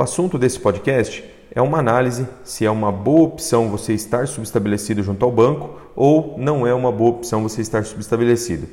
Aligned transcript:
O 0.00 0.02
assunto 0.02 0.38
desse 0.38 0.58
podcast 0.58 1.22
é 1.54 1.60
uma 1.60 1.76
análise 1.76 2.26
se 2.42 2.64
é 2.64 2.70
uma 2.70 2.90
boa 2.90 3.20
opção 3.20 3.68
você 3.68 3.92
estar 3.92 4.26
subestabelecido 4.26 5.02
junto 5.02 5.22
ao 5.26 5.30
banco 5.30 5.78
ou 5.94 6.36
não 6.38 6.66
é 6.66 6.72
uma 6.72 6.90
boa 6.90 7.10
opção 7.10 7.42
você 7.42 7.60
estar 7.60 7.84
subestabelecido. 7.84 8.66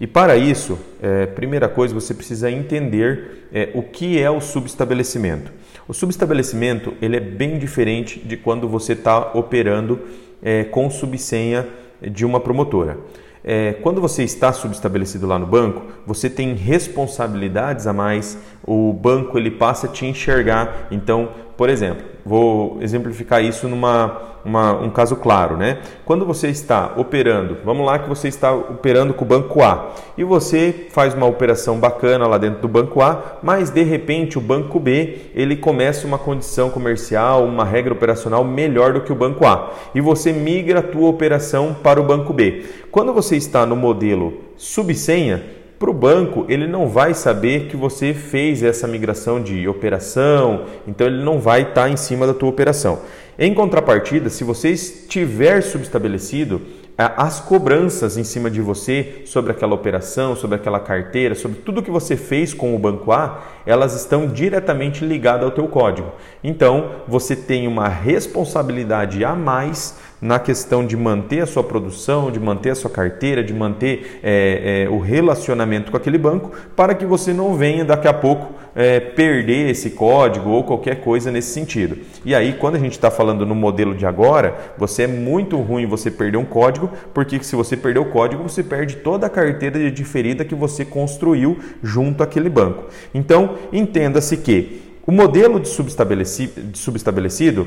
E 0.00 0.08
para 0.08 0.36
isso, 0.36 0.76
é, 1.00 1.24
primeira 1.26 1.68
coisa, 1.68 1.94
você 1.94 2.12
precisa 2.12 2.50
entender 2.50 3.46
é, 3.52 3.70
o 3.74 3.82
que 3.84 4.20
é 4.20 4.28
o 4.28 4.40
subestabelecimento. 4.40 5.52
O 5.86 5.94
subestabelecimento 5.94 6.94
ele 7.00 7.16
é 7.16 7.20
bem 7.20 7.60
diferente 7.60 8.18
de 8.18 8.36
quando 8.36 8.68
você 8.68 8.94
está 8.94 9.34
operando 9.34 10.00
é, 10.42 10.64
com 10.64 10.90
subsenha 10.90 11.64
de 12.10 12.26
uma 12.26 12.40
promotora. 12.40 12.98
É, 13.44 13.72
quando 13.82 14.00
você 14.00 14.22
está 14.22 14.52
subestabelecido 14.52 15.26
lá 15.26 15.38
no 15.38 15.46
banco, 15.46 15.82
você 16.06 16.30
tem 16.30 16.54
responsabilidades 16.54 17.86
a 17.86 17.92
mais, 17.92 18.38
o 18.64 18.92
banco 18.92 19.36
ele 19.36 19.50
passa 19.50 19.86
a 19.86 19.90
te 19.90 20.06
enxergar. 20.06 20.86
Então, 20.90 21.30
por 21.56 21.68
exemplo, 21.68 22.04
vou 22.24 22.78
exemplificar 22.80 23.42
isso 23.42 23.68
numa 23.68 24.32
uma, 24.44 24.72
um 24.72 24.90
caso 24.90 25.16
claro, 25.16 25.56
né? 25.56 25.78
Quando 26.04 26.24
você 26.26 26.48
está 26.48 26.92
operando, 26.96 27.58
vamos 27.64 27.86
lá 27.86 27.98
que 27.98 28.08
você 28.08 28.28
está 28.28 28.52
operando 28.52 29.14
com 29.14 29.24
o 29.24 29.28
banco 29.28 29.62
A 29.62 29.92
e 30.16 30.24
você 30.24 30.86
faz 30.90 31.14
uma 31.14 31.26
operação 31.26 31.78
bacana 31.78 32.26
lá 32.26 32.38
dentro 32.38 32.60
do 32.60 32.68
banco 32.68 33.00
A, 33.00 33.38
mas 33.42 33.70
de 33.70 33.82
repente 33.82 34.38
o 34.38 34.40
banco 34.40 34.78
B 34.80 35.30
ele 35.34 35.56
começa 35.56 36.06
uma 36.06 36.18
condição 36.18 36.70
comercial, 36.70 37.44
uma 37.44 37.64
regra 37.64 37.92
operacional 37.92 38.44
melhor 38.44 38.92
do 38.92 39.00
que 39.00 39.12
o 39.12 39.16
banco 39.16 39.46
A 39.46 39.72
e 39.94 40.00
você 40.00 40.32
migra 40.32 40.80
a 40.80 40.82
tua 40.82 41.08
operação 41.08 41.74
para 41.82 42.00
o 42.00 42.04
banco 42.04 42.32
B. 42.32 42.64
Quando 42.90 43.12
você 43.12 43.36
está 43.36 43.64
no 43.64 43.76
modelo 43.76 44.34
subsenha, 44.56 45.61
para 45.82 45.90
o 45.90 45.94
banco, 45.94 46.46
ele 46.48 46.68
não 46.68 46.86
vai 46.86 47.12
saber 47.12 47.66
que 47.66 47.76
você 47.76 48.14
fez 48.14 48.62
essa 48.62 48.86
migração 48.86 49.42
de 49.42 49.66
operação, 49.66 50.66
então 50.86 51.08
ele 51.08 51.24
não 51.24 51.40
vai 51.40 51.62
estar 51.62 51.82
tá 51.82 51.90
em 51.90 51.96
cima 51.96 52.24
da 52.24 52.32
tua 52.32 52.48
operação. 52.48 53.00
Em 53.36 53.52
contrapartida, 53.52 54.30
se 54.30 54.44
você 54.44 54.70
estiver 54.70 55.60
subestabelecido, 55.60 56.62
as 57.06 57.40
cobranças 57.40 58.16
em 58.16 58.24
cima 58.24 58.50
de 58.50 58.60
você 58.60 59.22
sobre 59.24 59.52
aquela 59.52 59.74
operação, 59.74 60.36
sobre 60.36 60.56
aquela 60.56 60.78
carteira, 60.78 61.34
sobre 61.34 61.58
tudo 61.58 61.82
que 61.82 61.90
você 61.90 62.16
fez 62.16 62.52
com 62.52 62.74
o 62.74 62.78
banco 62.78 63.12
A, 63.12 63.42
elas 63.64 63.94
estão 63.94 64.26
diretamente 64.26 65.04
ligadas 65.04 65.44
ao 65.44 65.50
teu 65.50 65.66
código. 65.68 66.12
Então, 66.42 66.90
você 67.08 67.34
tem 67.34 67.66
uma 67.66 67.88
responsabilidade 67.88 69.24
a 69.24 69.34
mais 69.34 69.96
na 70.22 70.38
questão 70.38 70.86
de 70.86 70.96
manter 70.96 71.40
a 71.40 71.46
sua 71.46 71.64
produção, 71.64 72.30
de 72.30 72.38
manter 72.38 72.70
a 72.70 72.74
sua 72.76 72.90
carteira, 72.90 73.42
de 73.42 73.52
manter 73.52 74.20
é, 74.22 74.84
é, 74.84 74.88
o 74.88 75.00
relacionamento 75.00 75.90
com 75.90 75.96
aquele 75.96 76.16
banco, 76.16 76.52
para 76.76 76.94
que 76.94 77.04
você 77.04 77.32
não 77.32 77.56
venha 77.56 77.84
daqui 77.84 78.06
a 78.06 78.12
pouco 78.14 78.54
é, 78.74 79.00
perder 79.00 79.68
esse 79.68 79.90
código 79.90 80.50
ou 80.50 80.62
qualquer 80.62 81.00
coisa 81.00 81.32
nesse 81.32 81.52
sentido. 81.52 81.98
E 82.24 82.36
aí, 82.36 82.52
quando 82.52 82.76
a 82.76 82.78
gente 82.78 82.92
está 82.92 83.10
falando 83.10 83.44
no 83.44 83.54
modelo 83.54 83.96
de 83.96 84.06
agora, 84.06 84.54
você 84.78 85.02
é 85.02 85.06
muito 85.08 85.56
ruim 85.56 85.86
você 85.86 86.08
perder 86.08 86.38
um 86.38 86.44
código, 86.44 86.88
porque 87.12 87.42
se 87.42 87.56
você 87.56 87.76
perder 87.76 88.00
o 88.00 88.06
código, 88.06 88.42
você 88.42 88.62
perde 88.62 88.96
toda 88.96 89.26
a 89.26 89.30
carteira 89.30 89.78
de 89.78 89.90
diferida 89.90 90.44
que 90.44 90.54
você 90.54 90.84
construiu 90.84 91.58
junto 91.82 92.22
àquele 92.22 92.48
banco. 92.48 92.84
Então, 93.14 93.56
entenda-se 93.72 94.36
que 94.36 94.82
o 95.06 95.12
modelo 95.12 95.58
de 95.58 95.68
subestabelecido, 95.68 96.62
de 96.62 96.78
subestabelecido 96.78 97.66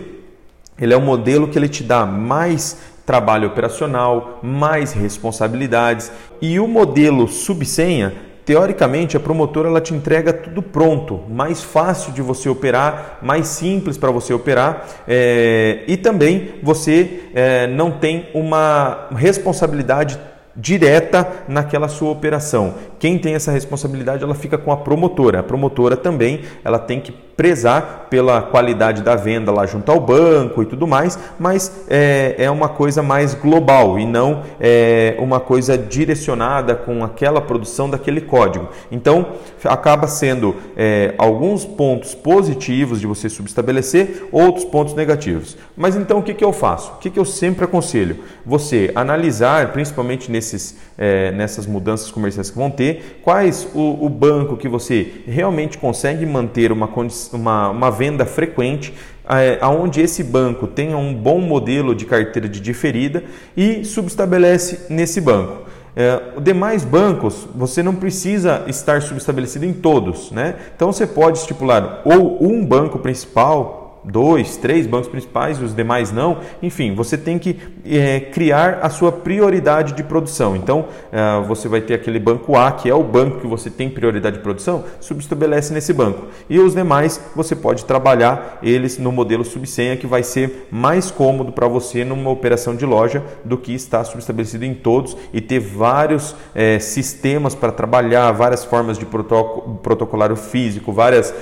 ele 0.78 0.94
é 0.94 0.98
um 0.98 1.02
modelo 1.02 1.48
que 1.48 1.58
ele 1.58 1.70
te 1.70 1.84
dá 1.84 2.06
mais 2.06 2.78
trabalho 3.06 3.48
operacional, 3.48 4.40
mais 4.44 4.92
responsabilidades 4.92 6.12
e 6.42 6.59
o 6.59 6.68
modelo 6.68 7.28
subsenha 7.28 8.14
Teoricamente, 8.45 9.17
a 9.17 9.19
promotora 9.19 9.67
ela 9.67 9.81
te 9.81 9.91
entrega 9.95 10.31
tudo 10.31 10.61
pronto, 10.61 11.19
mais 11.27 11.63
fácil 11.63 12.13
de 12.13 12.21
você 12.21 12.47
operar, 12.47 13.17
mais 13.23 13.47
simples 13.47 13.97
para 13.97 14.11
você 14.11 14.33
operar 14.35 14.85
é, 15.07 15.83
e 15.88 15.97
também 15.97 16.53
você 16.61 17.23
é, 17.33 17.66
não 17.66 17.89
tem 17.89 18.29
uma 18.35 19.07
responsabilidade 19.16 20.19
direta 20.55 21.28
naquela 21.47 21.88
sua 21.88 22.11
operação. 22.11 22.75
Quem 23.05 23.19
tem 23.19 23.35
essa 23.35 23.51
responsabilidade, 23.51 24.23
ela 24.23 24.33
fica 24.33 24.57
com 24.57 24.71
a 24.71 24.77
promotora. 24.77 25.41
A 25.41 25.43
promotora 25.43 25.95
também, 25.95 26.41
ela 26.63 26.79
tem 26.79 26.99
que 26.99 27.11
prezar 27.35 28.07
pela 28.09 28.41
qualidade 28.41 29.01
da 29.01 29.16
venda 29.16 29.51
lá 29.51 29.66
junto 29.66 29.91
ao 29.91 29.99
banco 29.99 30.63
e 30.63 30.66
tudo 30.66 30.88
mais, 30.88 31.19
mas 31.38 31.85
é, 31.89 32.35
é 32.38 32.49
uma 32.49 32.69
coisa 32.69 33.03
mais 33.03 33.33
global 33.33 33.99
e 33.99 34.05
não 34.05 34.43
é 34.59 35.16
uma 35.19 35.39
coisa 35.39 35.77
direcionada 35.77 36.75
com 36.75 37.03
aquela 37.03 37.41
produção 37.41 37.89
daquele 37.89 38.21
código. 38.21 38.69
Então, 38.89 39.33
acaba 39.66 40.07
sendo 40.07 40.55
é, 40.77 41.13
alguns 41.17 41.66
pontos 41.66 42.16
positivos 42.16 43.01
de 43.01 43.07
você 43.07 43.27
subestabelecer, 43.27 44.27
outros 44.31 44.63
pontos 44.63 44.93
negativos. 44.93 45.57
Mas 45.75 45.95
então, 45.95 46.19
o 46.19 46.23
que, 46.23 46.33
que 46.33 46.43
eu 46.43 46.53
faço? 46.53 46.93
O 46.93 46.97
que, 46.99 47.09
que 47.09 47.19
eu 47.19 47.25
sempre 47.25 47.66
aconselho? 47.66 48.17
Você 48.45 48.91
analisar, 48.95 49.73
principalmente 49.73 50.31
nesses, 50.31 50.77
é, 50.97 51.31
nessas 51.31 51.67
mudanças 51.67 52.11
comerciais 52.11 52.49
que 52.49 52.57
vão 52.57 52.72
ter, 52.72 52.94
quais 53.22 53.67
o, 53.73 54.06
o 54.06 54.09
banco 54.09 54.57
que 54.57 54.67
você 54.67 55.11
realmente 55.28 55.78
consegue 55.78 56.25
manter 56.25 56.72
uma 56.72 56.89
uma, 57.33 57.69
uma 57.69 57.91
venda 57.91 58.25
frequente, 58.25 58.94
é, 59.29 59.57
aonde 59.61 60.01
esse 60.01 60.23
banco 60.23 60.67
tenha 60.67 60.97
um 60.97 61.13
bom 61.13 61.39
modelo 61.39 61.95
de 61.95 62.05
carteira 62.05 62.47
de 62.47 62.59
diferida 62.59 63.23
e 63.55 63.84
subestabelece 63.84 64.88
nesse 64.89 65.19
banco. 65.19 65.66
É, 65.95 66.39
demais 66.41 66.84
bancos, 66.84 67.47
você 67.55 67.81
não 67.81 67.95
precisa 67.95 68.63
estar 68.67 69.01
subestabelecido 69.01 69.66
em 69.66 69.72
todos, 69.72 70.29
né? 70.29 70.55
Então 70.75 70.91
você 70.91 71.07
pode 71.07 71.38
estipular 71.38 72.01
ou 72.03 72.44
um 72.44 72.66
banco 72.66 73.00
principal 73.00 73.84
dois, 74.05 74.57
três 74.57 74.85
bancos 74.85 75.07
principais 75.07 75.61
os 75.61 75.75
demais 75.75 76.11
não. 76.11 76.39
Enfim, 76.61 76.93
você 76.93 77.17
tem 77.17 77.39
que 77.39 77.57
é, 77.85 78.19
criar 78.19 78.79
a 78.81 78.89
sua 78.89 79.11
prioridade 79.11 79.93
de 79.93 80.03
produção. 80.03 80.55
Então, 80.55 80.85
é, 81.11 81.41
você 81.45 81.67
vai 81.67 81.81
ter 81.81 81.95
aquele 81.95 82.19
banco 82.19 82.55
A, 82.55 82.71
que 82.71 82.89
é 82.89 82.93
o 82.93 83.03
banco 83.03 83.39
que 83.39 83.47
você 83.47 83.69
tem 83.69 83.89
prioridade 83.89 84.38
de 84.38 84.43
produção, 84.43 84.83
subestabelece 84.99 85.73
nesse 85.73 85.93
banco. 85.93 86.27
E 86.49 86.59
os 86.59 86.73
demais, 86.73 87.19
você 87.35 87.55
pode 87.55 87.85
trabalhar 87.85 88.59
eles 88.61 88.97
no 88.97 89.11
modelo 89.11 89.43
subsenha, 89.43 89.97
que 89.97 90.07
vai 90.07 90.23
ser 90.23 90.67
mais 90.72 91.09
cômodo 91.09 91.51
para 91.51 91.67
você 91.67 92.03
numa 92.03 92.29
operação 92.29 92.75
de 92.75 92.85
loja 92.85 93.23
do 93.43 93.57
que 93.57 93.73
estar 93.73 94.03
subestabelecido 94.03 94.66
em 94.66 94.73
todos 94.73 95.17
e 95.33 95.41
ter 95.41 95.59
vários 95.59 96.35
é, 96.53 96.79
sistemas 96.79 97.55
para 97.55 97.72
trabalhar, 97.72 98.31
várias 98.31 98.63
formas 98.63 98.97
de 98.97 99.05
protocolário 99.05 100.35
físico, 100.35 100.91
várias 100.91 101.33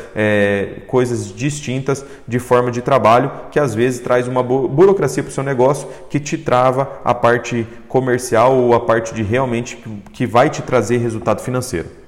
coisas 0.87 1.33
distintas 1.33 2.05
de 2.27 2.39
forma 2.39 2.52
forma 2.53 2.69
de 2.69 2.83
trabalho 2.83 3.31
que 3.49 3.59
às 3.59 3.73
vezes 3.73 3.99
traz 3.99 4.27
uma 4.27 4.43
burocracia 4.43 5.23
para 5.23 5.31
o 5.31 5.33
seu 5.33 5.43
negócio 5.43 5.87
que 6.07 6.19
te 6.19 6.37
trava 6.37 7.01
a 7.03 7.11
parte 7.11 7.65
comercial 7.87 8.55
ou 8.55 8.75
a 8.75 8.79
parte 8.79 9.11
de 9.11 9.23
realmente 9.23 9.83
que 10.11 10.27
vai 10.27 10.51
te 10.51 10.61
trazer 10.61 10.97
resultado 10.97 11.41
financeiro. 11.41 12.02